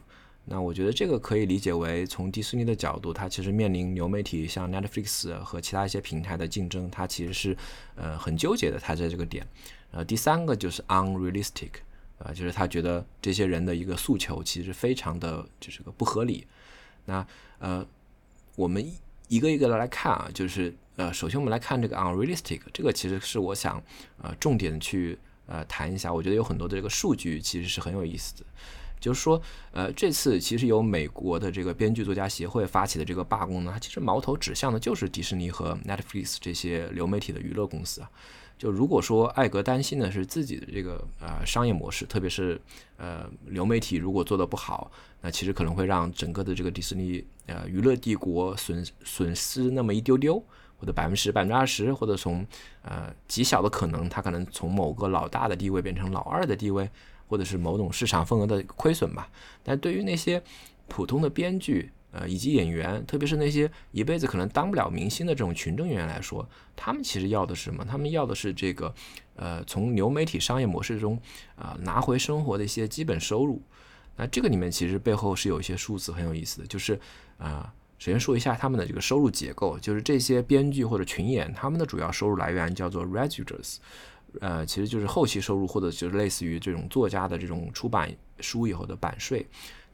[0.44, 7.57] 那我觉得这个可以理解为，从迪士尼的角度，它其实面临流媒体像 Netflix 和其他一些平台的竞争，它其实是
[7.94, 8.79] 呃很纠结的。
[8.79, 9.46] 它在这个点。
[9.92, 11.70] 呃，第三个就是 unrealistic。
[12.18, 16.46] 啊，就是他觉得这些人的一个诉求其实非常的就是个不合理。
[17.07, 17.27] 那
[17.59, 17.87] 呃，
[18.57, 18.85] 我们
[19.29, 23.83] 一个一个的来看啊，就是呃，首先我们来看这个 unrealistic，这个其实是我想
[24.22, 26.12] 呃重点去呃谈一下。
[26.12, 28.44] 我觉得有很多的这个数据其实是很有意思的，
[29.00, 29.40] 就是说
[29.72, 38.11] 呃，这次其实由美国的这个编剧作家协会发起的这个罢工呢，它其实矛头指向的就是迪士尼和 Netflix 这些流媒体的娱乐公司啊。
[38.57, 42.61] 就如果说艾格担心的是自己的这个呃商业模式，特别是
[42.97, 44.90] 呃流媒体如果做得不好，
[45.21, 50.43] 那其实可能会让整个的这个迪士尼呃娱乐帝国损损失那么一丢丢，
[50.79, 52.47] 或者百分之十、百分之二十，或者从
[52.83, 56.88] 呃极小的可能，它可能从某个老大的地位变成老二的地位，
[57.27, 59.29] 或者是某种市场份额的亏损吧。
[59.62, 60.43] 但对于那些
[60.88, 67.85] 普通的编剧，呃，以及演员，特别是那些一辈子可能当不了明星的这种群众演员来说，他们其实要的是什么？
[67.85, 68.94] 他们要的是这个，
[69.35, 71.20] 呃，从流媒体商业模式中
[71.57, 73.61] 啊拿回生活的一些基本收入。
[74.14, 76.96] 那这个里面其实背后是有一些数字很有意思的，就是
[77.37, 83.79] 啊，首先说一下他们的这个收入结构，就是这些编剧或者群演，他们的主要收入来源叫做 residuals，
[84.40, 89.44] 呃，其实就是后期收入或者就是类似于这种作家的这种出版书以后的版税。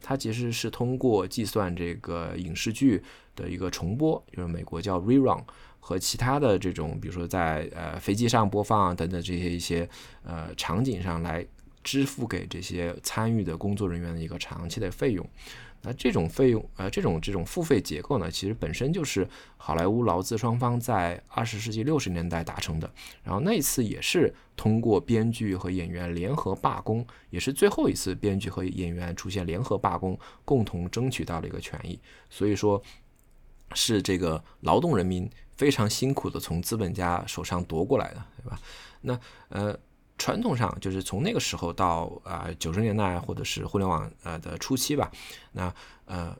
[0.01, 3.01] 它其实是通过计算这个影视剧
[3.35, 5.41] 的一个重播，就是美国叫 rerun，
[5.79, 9.87] 和其他的这种，比如说在呃飞机上播放啊等等这些一些
[10.23, 11.45] 呃场景上来
[11.83, 15.27] 支付给这些参与的工作人员的一个长期的费用。
[15.83, 22.87] 那这种费用，呃，这种这种付费结构呢，其实本身就是好莱坞劳资双方在二十世纪六十年代达成的。
[23.23, 31.99] 然后那一次也是通过编剧和演员联合罢工，也是最后一次编剧和演员出现联合罢工，共同争取到了一个权益。
[32.29, 32.81] 所以说，
[33.73, 38.59] 是这个劳动人民非常辛苦的从资本家手上夺过来的，对吧？
[39.01, 39.79] 那呃。
[40.21, 45.11] 传统上就是从那个时候到啊九十年代或者是互联网呃的初期吧，
[45.51, 45.73] 那
[46.05, 46.37] 呃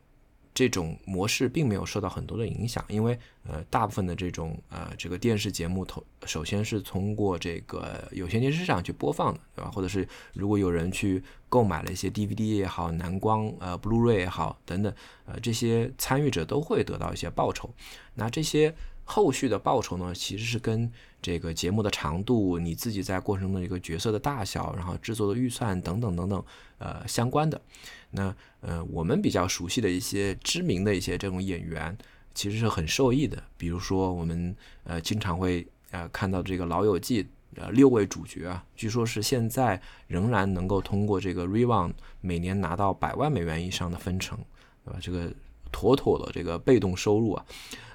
[0.54, 9.72] 这种模式并没有受到很多的影响，因为呃大部分的这种呃这个电视节目头首先是通过这个有线电视上去播放的，对吧？
[9.72, 14.94] 或者是如果有人去购买了一些 DVD 也好、蓝光呃 Blu-ray 也好等等，
[15.26, 17.74] 呃这些参与者都会得到一些报酬。
[18.14, 20.92] 那这些后续的报酬呢，其实是跟
[21.22, 26.44] 这个节目的长度、你自己在过程中的一个角色的大小，然后制作的预算等等等等，
[26.80, 27.62] 呃，相关的。
[28.10, 31.96] 那呃，我们比较熟悉的一些知名的一些这种演员，
[32.34, 33.42] 其实是很受益的。
[33.58, 37.24] 比如说，我们呃经常会呃看到这个《老友记》
[37.56, 44.38] 呃六位主角啊，据说是现在仍然能够通过这个 Rerun 每年拿到百万美元以上的分成，
[44.84, 45.00] 对吧？
[45.02, 45.32] 这个
[45.72, 47.46] 妥妥的这个被动收入啊。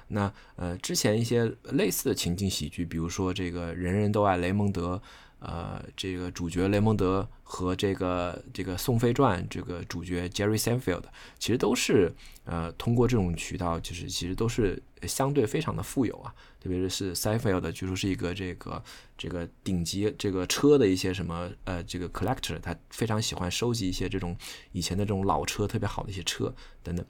[0.09, 5.01] 那呃，之前一些类似的情景喜剧，比如说这个人人都爱雷蒙德，
[5.39, 11.03] 呃，这个主角雷蒙德和这个这个《宋飞传》这个主角 Jerry Seinfeld，
[11.37, 12.13] 其实都是
[12.45, 16.33] 呃通过这种渠道，就是其实都是相对非常的富有啊。
[16.59, 18.83] 特别是 Seinfeld，据说是一个这个
[19.17, 24.35] 这个顶级这个车的一些什么呃这个 collector，他非常喜欢收集一些这种
[24.71, 27.05] 以前的这种老车，特别好的一些车等等。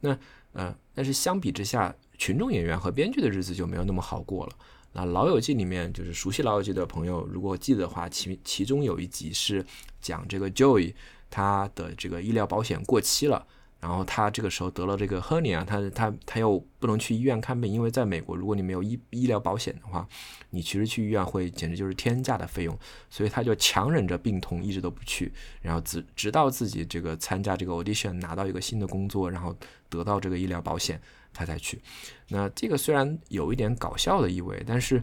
[0.00, 0.16] 那
[0.52, 4.52] 呃，但是相比之下，群众演员和编剧的日子就没有那么好过了。
[4.92, 9.64] 那《老友记》里面，就是熟悉《老友记》的朋友，如果记得的话，其其中有一集是
[10.00, 10.94] 讲这个 Joey
[11.28, 13.46] 他的这个医疗保险过期了。
[13.78, 20.08] 然后他这个时候得了这个 hernia，他他他又不能去医院看病，因为在美国，如果你没有医医疗保险的话，
[20.50, 22.76] 你其实去医院会简直就是天价的费用，
[23.10, 29.54] 所以他就强忍着病痛一直都不去，然后直直到自己这个参加这个 audition 拿到一个新的工作，然后
[29.90, 31.00] 得到这个医疗保险，
[31.36, 31.80] 他才去。
[32.28, 35.02] 那这个虽然有一点搞笑的意味，但是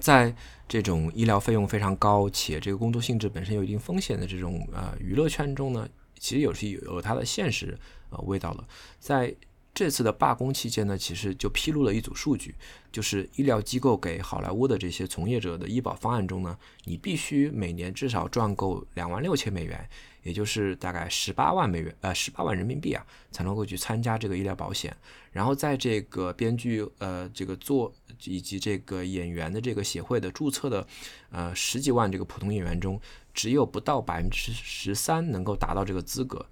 [0.00, 0.34] 在
[0.68, 5.88] 这种医疗费用非常高且这个工作性质本身有一定风险的这种呃娱乐圈中呢。
[6.18, 7.78] 其实有是有它的现实
[8.10, 9.34] 呃味道了，在
[9.72, 12.54] 这次的罢工期间呢，其实就披露了一组数据，
[12.92, 19.88] 就是医疗机构给好莱坞的这些从业者的医保方案中呢，你必须每年至少赚够两万六千美元，
[20.22, 24.96] 也就是大概十八万美元呃十八万人民币啊，才能够去参加这个医疗保险。
[25.32, 27.92] 然后在这个编剧呃这个做
[28.24, 30.86] 以及这个演员的这个协会的注册的
[31.30, 33.00] 呃十几万这个普通演员中。
[33.32, 36.44] 只有不到百分之十三能够达到这个资格，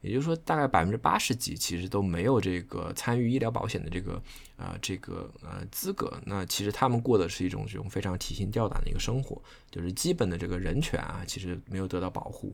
[0.00, 4.20] 也就是说，大概百分之八十几其实都没有这个参与医疗保险的这个
[4.56, 6.20] 啊这个呃资格。
[6.26, 12.52] 那其实他们过的是一种这种非常提心吊胆的一个生活，就是基本的这个人权啊，其实没有得到保护。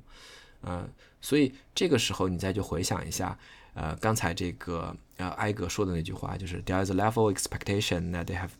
[0.62, 0.88] 呃，
[1.20, 3.38] 所以这个时候你再去回想一下，
[3.74, 8.50] 呃，刚才这个呃艾格说的那句话，就是 There is a level expectation that they have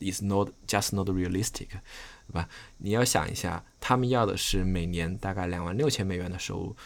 [0.00, 1.68] is not just not realistic。
[2.28, 2.46] 对吧？
[2.76, 6.76] 你要想一下，他们要的是每年大概两万六千美元的收入。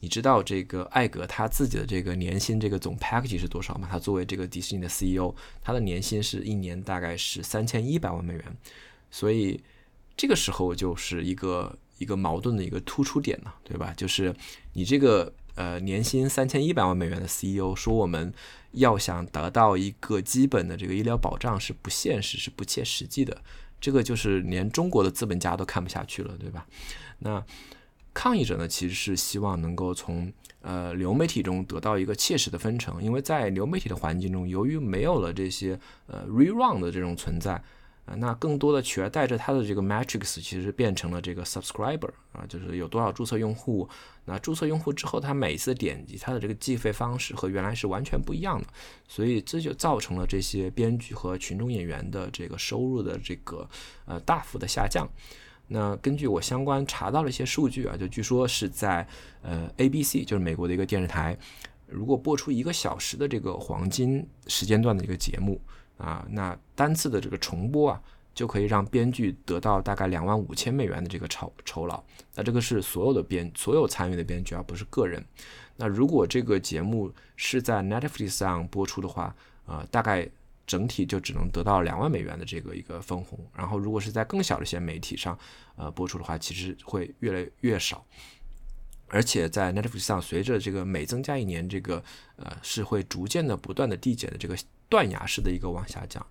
[0.00, 3.88] 你知道这个艾格他自己的这个年薪这个总 package 是多少吗？
[3.90, 8.56] 他作为这个迪士尼的 CEO，他的年薪是一年大概是三千一百万美元。
[9.10, 9.62] 所以
[10.16, 13.92] 这个时候就是一个一个矛盾的一个突出点呢，对吧？
[13.94, 14.34] 就是
[14.72, 18.32] 你这个呃年薪三千一百万美元的 CEO 说我们
[18.72, 23.36] 要想得到一个基本的这个医疗保障是不现实、是不切实际的。
[23.78, 26.66] 这个就是连中国的资本家都看不下去了，对吧？
[27.18, 27.44] 那
[28.14, 30.32] 抗议者呢，其实是希望能够从
[30.62, 37.62] 呃流媒体中得到一个切实的分成，因为在流媒体的环境中，由于没有了这些呃 rerun 的这种存在。
[38.06, 43.88] 啊那更多的取而代之，它的这个 matrix 其实变成了这个 subscriber 啊，就是有多少注册用户。
[44.24, 48.66] 那注册用户之后，他每次点击，它的这个计费方式和原来是完全不一样的。
[49.08, 53.68] 所以这就造成了这些编剧和群众演员的这个收入的这个
[54.04, 55.08] 呃大幅的下降。
[55.68, 59.06] 那根据我相关查到了一些数据啊，就据说是在
[59.42, 61.36] 呃 ABC 就是美国的一个电视台，
[61.86, 65.60] 如果播出一个小时的这个黄金时间段的一个节目。
[66.00, 68.02] 啊，那单次的这个重播啊，
[68.34, 72.02] 就可以让编剧得到大概两万五千美元的这个酬酬劳。
[72.34, 75.22] 那这个是所有的编所有参与的编剧而不是个人。
[75.76, 79.34] 那如果这个节目是在 Netflix 上播出的话，
[79.66, 80.28] 呃，大概
[80.66, 83.38] 整体就只能得到两万美元的这个一个分红。
[83.54, 85.38] 然后如果是在更小的一些媒体上，
[85.76, 88.04] 呃，播出的话，其实会越来越少。
[89.08, 92.02] 而且在 Netflix 上，随着这个每增加一年，这个
[92.36, 94.56] 呃是会逐渐的不断的递减的这个
[94.90, 96.26] 断崖式的一个往下降，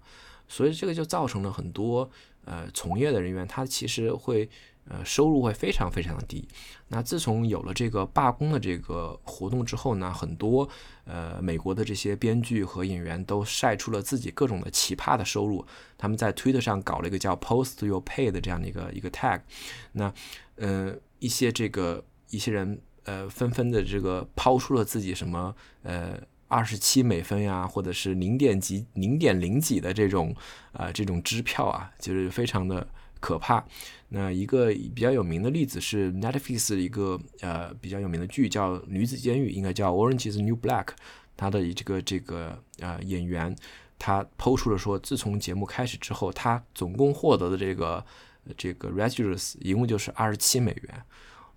[0.47, 2.07] 所以这个就造成了很多
[2.45, 4.47] 呃从业的人员，他其实会
[4.88, 6.47] 呃收入会非常非常的低。
[6.89, 10.70] 那自从有了这个罢工的这个活动之后呢，很多
[11.05, 15.66] 呃美国的这些编剧和演员都晒出了自己各种的奇葩的收入，
[15.97, 19.41] 他们在推特上搞了一个叫 Post Your Pay 的这样的一个一个 tag，
[19.93, 20.14] 那
[20.57, 22.03] 呃一些这个。
[22.32, 26.16] 一些人呃纷纷的这个抛出了自己什么呃
[26.50, 30.36] 二十七美分呀，或者是零点几零点零几的这种
[30.74, 32.86] 啊这种支票啊，就是非常的
[33.22, 33.66] 可怕。
[34.10, 40.86] 那一个比较有名的例子是 Netflix 一个呃比较有名的剧叫《女子监狱》，应该叫《Orange Is New Black》。
[41.38, 43.56] 它的这个这个呃演员
[43.97, 48.04] 他抛出了说，自从节目开始之后，他总共获得的这个
[48.58, 51.04] 这个 residuals 一共就是二十七美元。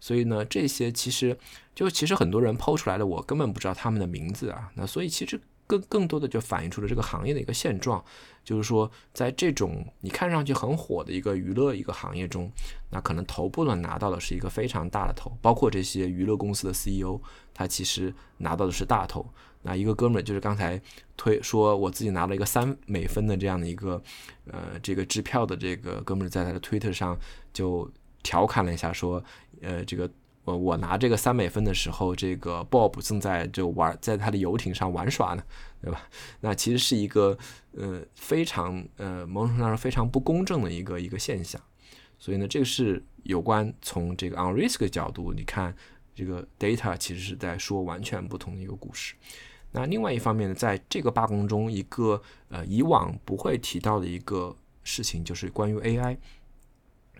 [0.02, 1.38] 所以呢，这些其实
[1.76, 4.68] 就其实很多人抛出来的，我根本不知道他们的名字啊。
[4.74, 8.04] 那所以其实更更多的就反映出了这个行业的一个现状，
[8.42, 12.50] 就是说在这种你看上去很火的一个娱乐一个行业中，
[12.90, 17.20] 那可能头部呢拿到的是一个非常大的头，包括这些娱乐公司的 CEO，
[17.54, 19.24] 他其实拿到的是大头。
[19.62, 20.82] 那一个哥们儿就是刚才
[21.16, 24.02] 推说我自己拿了一个三美分的这样的一个
[24.50, 27.16] 呃这个支票的这个哥们儿，在他的推特上
[27.52, 27.88] 就。
[28.24, 29.20] 调侃了一下，说，
[29.62, 30.10] 呃，这个
[30.44, 35.42] 我我拿这个三美分的时候，这个 Bob 正在就玩在他的游艇上玩耍呢，
[35.80, 36.02] 对吧？
[36.40, 37.38] 那其实是一个
[37.76, 41.60] 呃非常呃某种程度上非常不公正的一个一个现象。
[42.18, 45.74] 所以呢，这个是有关从这个 on risk 的角度，你看
[46.14, 49.14] 这个 data 其实是在说完全不同的一个故事。
[49.72, 56.16] 那另外一方面呢，在这个罢工中，一个呃以往不会提到的一个事情，就是关于 AI。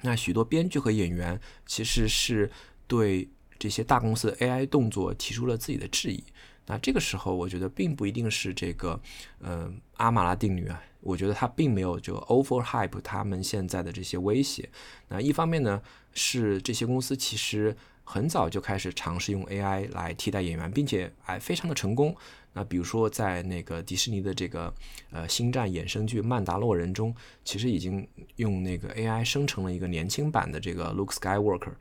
[0.03, 2.51] 那许多编剧和演员其实是
[2.87, 3.29] 对
[3.59, 6.23] 这些大公司的 AI 动作提出了自己的质疑。
[6.67, 9.01] 那这个时候，我觉得并不一定是这个，
[9.41, 10.81] 嗯，阿马拉定律啊。
[11.01, 14.69] 我觉得它并没有就 overhype 他们现在的这些威胁。
[15.09, 15.83] 那一方面呢，
[16.13, 22.15] 是这些公司其实很早就开始尝试用 AI 来替代演员，并且还非常的成功。
[22.55, 24.73] 那比如说，在那个迪士尼的这个
[25.11, 31.73] 呃星战衍生剧《曼达洛人》中，其实已经用那个 AI 生成了一个年轻版的这个 Luke Skywalker。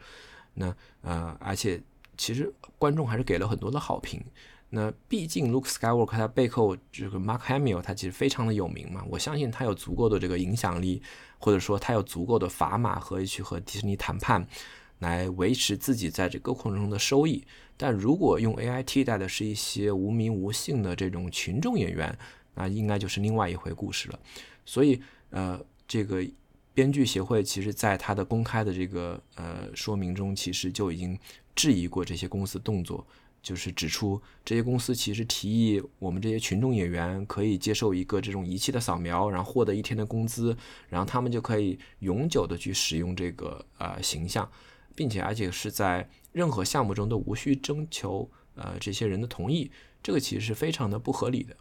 [0.53, 1.81] 那呃，而且
[2.17, 4.23] 其实观众还是给了很多的好评。
[4.69, 11.01] 那毕竟 Luke Skywalker 他背后这个 Mark Hamill 他其实非常的有名嘛，我相信他有足够的这个影响力，
[11.37, 14.47] 或者说他有足够的砝码可以去和迪士尼谈判。
[15.01, 17.43] 来维持自己在这个过程中的收益，
[17.75, 22.17] 但如果用 AI 替代的是一些无名无姓的这种群众演员，
[22.55, 24.19] 那应该就是另外一回故事了。
[24.65, 26.23] 所以，呃，这个
[26.73, 31.17] 编剧协会其实在他的公开的这个呃说明中，其实就已经
[31.55, 33.05] 质疑过这些公司动作，
[33.41, 40.55] 就是指出这些公司其实提议我们这些群众演员可以接受一个这种仪器的扫描，然后获得一天的工资，
[40.89, 44.47] 然后他们就可以永久的去使用这个呃形象。
[45.01, 49.71] 并且，而且是在任何项目中都无需征求呃这些人的同意，
[50.03, 51.57] 这个其实是非常的不合理的。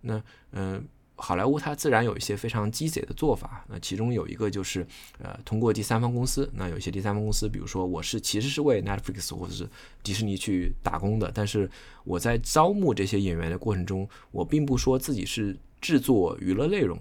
[0.00, 0.22] 那
[0.52, 0.82] 嗯，
[1.14, 4.86] 好莱坞它自然有一些非常鸡贼的做法，那其中有一个就是
[5.18, 9.68] 呃通过第三方公司，那有一些第三方公司，比如说我是其实是为 Netflix 或者是
[10.02, 11.70] 迪士尼去打工的，但是
[12.04, 16.98] 我在招募这些演员的过程中，我并不说自己是制作娱乐内容，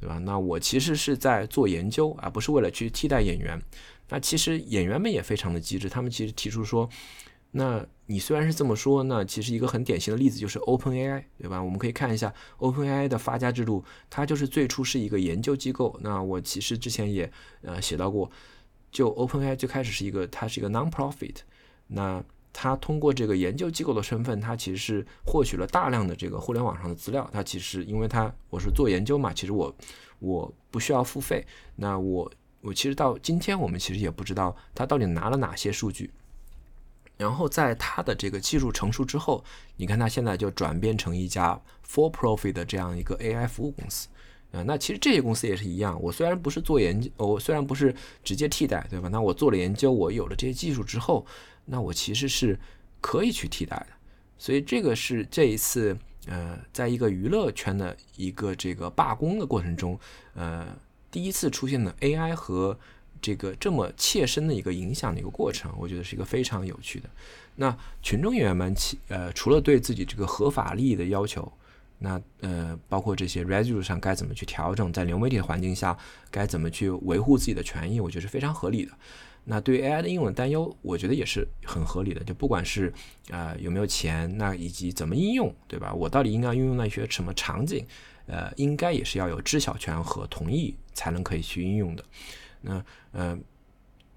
[0.00, 0.18] 对吧？
[0.18, 3.60] 那我其实是在做研究，而不是为了去替代演员。
[4.08, 6.88] 那其实演员们也非常的机智，他们其实提出说，
[7.50, 11.62] 那你虽然是这么说，那其实一个很典型的例子就是 OpenAI，对吧？
[11.62, 15.98] 我们可以看一下 OpenAI 的发家之路，它就是最初是一个研究机构。
[16.02, 17.30] 那我其实之前也
[17.62, 18.30] 呃写到过，
[18.90, 21.36] 就 OpenAI 最开始是一个它是一个 non-profit，
[21.88, 22.24] 那
[22.60, 27.30] 他通过这个研究机构的身份，他其实是获取了大量的这个互联网上的资料。
[27.32, 29.72] 他其实因为他我是做研究嘛，其实我
[30.18, 31.46] 我不需要付费，
[31.76, 32.28] 那我。
[32.60, 36.10] 我其实到今天，我们其实也不知道他到底拿了哪些数据。
[37.16, 39.44] 然后在他的这个技术成熟之后，
[39.76, 44.08] 你看他现在就转变成一家 for profit 的这样一个 AI 服务公司。
[44.50, 45.96] 啊，那其实这些公司也是一样。
[46.02, 47.94] 我虽然不是做研究，我虽然不是
[48.24, 49.08] 直接替代，对吧？
[49.08, 51.24] 那我做了研究，我有了这些技术之后，
[51.68, 52.58] 那我其实是
[53.00, 53.88] 可以去替代的。
[54.38, 55.96] 所以这个是这一次
[56.26, 59.98] 呃，在一个娱乐圈的一个这个罢工的过程中，
[60.34, 60.66] 呃。
[61.10, 62.78] 第一次出现的 AI 和
[63.22, 67.08] 这个这么切身的一个影响的一个过程，我觉得是一个非常有趣的。
[67.56, 71.50] 那群众演员们，其呃除了对自己这个合法利益的要求，
[72.00, 75.96] 那呃，包括这些 residual 上该怎么去调整，在流媒体的环境下
[76.30, 78.92] 该怎么去维护自己的权益，我觉得是非常合理的。
[79.50, 82.22] 那对于 AI 的应用的担忧，我觉得也是很合理的。
[82.22, 82.92] 就不管是
[83.30, 85.94] 呃有没有钱，那以及怎么应用，对吧？
[85.94, 87.82] 我到底应该运用那些什么场景？
[88.26, 92.04] 呃，应该也是要有知晓权和同意才能可以去应用的。
[92.60, 93.38] 那呃，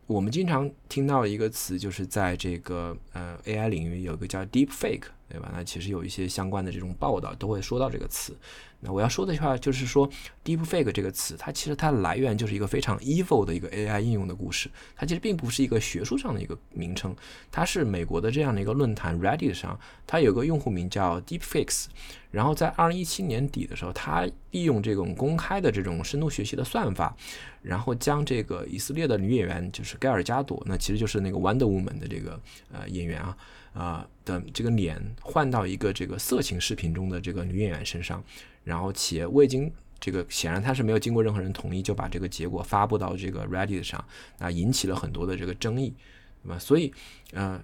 [0.06, 5.50] 我们经常听到一个词，就是在这个呃 AI 领域有一个叫 Deep Fake，对吧？
[5.54, 8.36] 那其实有一些相关的这种报道都会说到这个词。
[8.84, 10.10] 那我要说的话就是说
[10.44, 14.70] ，deepfake 这个词，它其实它的来源就是一个非常 evil 的一个 AI 应用的故事。
[14.96, 17.16] 它其实并不是一个学术上的一个名称，
[17.52, 21.86] 它是美国的这样的一个论坛 Reddit 上，它有个用户名叫 Deepfake。
[22.32, 27.16] 然后在二零一七年底的时候，它利用这种公开的这种深度学习的算法，
[27.62, 32.40] 然后将这个以色列的女演员就是盖尔加朵，那其实就是那个 Wonder Woman 的这个
[32.72, 33.38] 呃演员啊
[33.74, 38.24] 啊的这个脸换到一个这个色情视频中的这个女演员身上。
[38.64, 44.06] 然后且未经这个，显然他是没有经过任何人同意就把这个结果发布到这个 Reddit 上，
[44.38, 45.96] 那引起了很多的这个争议，
[46.44, 46.60] 对吧？
[46.60, 46.94] 所以，
[47.34, 47.60] 呃，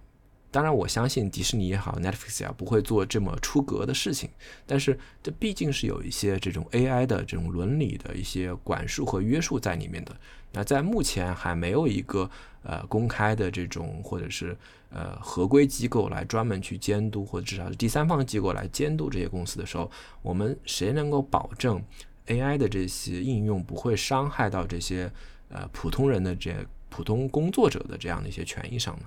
[0.50, 4.28] 当然我相信迪士尼也好，Netflix 也好，不会做这么出格的事情，
[4.66, 10.16] 但是这毕竟是有一些这种 AI 的这种伦理的一些管束和约束在里面的。
[10.54, 12.30] 那在目前还没有一个
[12.64, 14.58] 呃公开的这种或者是
[14.90, 19.92] 呃合规机构来专门去监督，或者至少是第三方机构来监督这些公司的时候，
[20.22, 21.84] 我们谁能够保证
[22.28, 25.12] AI 的这些应用不会伤害到这些
[25.50, 26.56] 呃普通人的这
[26.90, 29.06] 普通工作者的这样的一些权益上呢？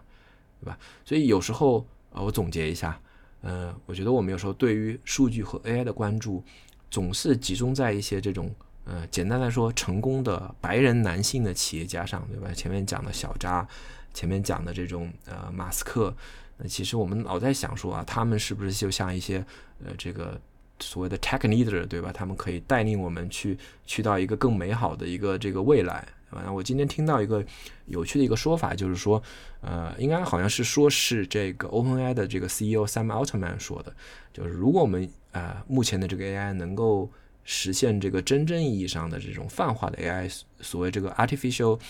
[0.61, 0.79] 对吧？
[1.05, 3.01] 所以有时候呃我总结一下，
[3.41, 6.45] 呃，我觉得我们有时候对于数据和 AI 的关注
[6.91, 8.55] 总是集中在一些这种。
[8.85, 12.53] 呃，简单来说，成功的白人男性的企业家上，对吧？
[12.53, 13.67] 前面讲的小扎，
[14.13, 16.15] 前面讲的这种呃马斯克，
[16.57, 19.45] 那其实我们老在想说啊，他们是不是就像一些
[19.85, 20.41] 呃这个
[20.81, 22.11] 所谓的 tech leader，对吧？
[22.13, 23.57] 他们可以带领我们去
[23.87, 26.07] 去到一个更美好的一个这个未来。
[26.31, 27.45] 啊，我今天听到一个
[27.87, 29.21] 有趣的一个说法，就是说，
[29.63, 33.93] 呃，应该好像是说是这个 OpenAI 的这个 CEO Sam Altman 说的，
[34.33, 37.11] 就是如果我们啊目前的这个 AI 能够
[37.45, 41.81] 实现这个真正意义上的这种泛化的 AI，所谓这个 artificial，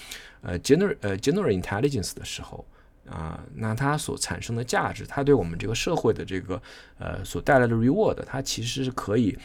[0.42, 2.64] 呃，general 呃 general intelligence 的时候
[3.09, 6.61] 啊，那它所产生的价值，它对我们这个社会的这个
[6.98, 9.36] 呃所带来的 reward，它其实是可以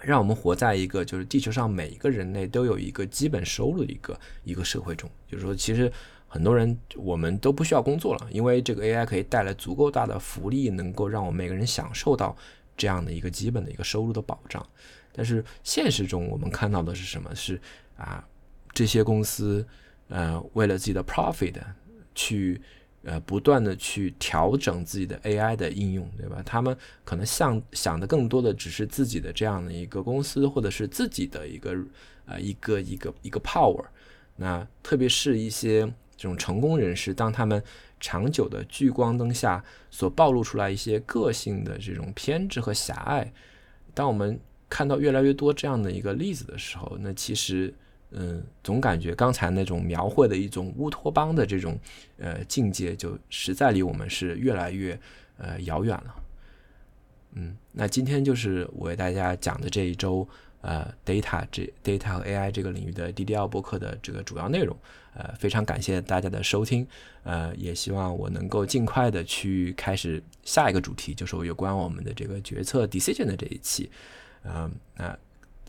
[0.00, 5.10] 让我们活在一个就是地球上每一个人类都有一个基本收入的一个一个社会中。
[5.26, 5.92] 就是说，其实
[6.28, 12.36] 很多人我们都不需要工作了，因为这个 AI 可以带来足够大的福利，能够让我们每个人享受到
[12.76, 14.64] 这样的一个基本的一个收入的保障。
[15.18, 17.34] 但是现实中我们看到的是什么？
[17.34, 17.60] 是
[17.96, 18.24] 啊，
[18.72, 19.66] 这些公司
[20.06, 21.54] 呃为了自己的 profit
[22.14, 22.60] 去
[23.02, 26.40] 呃不断的去调整自己的 AI 的应用，对吧？
[26.46, 31.76] 他们可能想想的更多的只是自己的这样的一个公司，或者是自己的一个
[32.26, 33.84] 呃一个一个一个 power。
[34.36, 35.80] 那特别是一些
[36.16, 37.60] 这种成功人士，当他们
[37.98, 43.32] 长久的聚光灯下所暴露出来一些个性的这种偏执和狭隘，
[43.92, 44.38] 当我们
[44.68, 47.72] 看到越来越多这样的一个例子的时候，那其实，
[48.10, 51.78] 嗯，总感觉刚才那种描绘的一种乌托邦的这种
[52.18, 54.98] 呃境界，就实在离我们是越来越
[55.38, 56.14] 呃遥远了。
[57.32, 60.26] 嗯，那今天就是我为大家讲的这一周
[60.60, 64.76] 呃 data 这 data 和 AI 这个领域的 DDL 博客的这个主要内容。
[65.14, 66.86] 呃，非常感谢大家的收听，
[67.24, 73.90] 呃，也希望我能够尽快的去开始下一个主题，就是有关我们的这个决策 decision 的这一期。
[74.48, 75.18] 嗯，那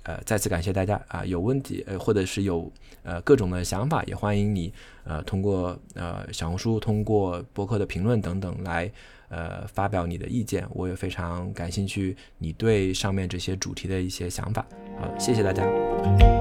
[0.03, 1.25] 呃，再次感谢大家啊！
[1.25, 2.71] 有问题呃，或者是有
[3.03, 4.73] 呃各种的想法，也欢迎你
[5.03, 8.89] 呃通过呃小红书、通过博客的评论等等来
[9.27, 10.65] 呃发表你的意见。
[10.71, 14.65] 我也非常感兴趣你对上面这些主题的一些想法。
[14.99, 16.38] 好，谢谢大家。